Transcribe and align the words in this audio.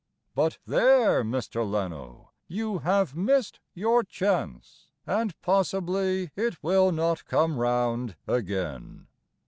But 0.33 0.57
there, 0.65 1.23
Mr. 1.23 1.63
Leno, 1.63 2.31
You 2.47 2.79
have 2.79 3.15
missed 3.15 3.59
your 3.75 4.03
chance, 4.03 4.87
And 5.05 5.39
possibly 5.41 6.31
it 6.35 6.63
will 6.63 6.91
not 6.91 7.23
come 7.25 7.59
round 7.59 8.15
again. 8.25 9.05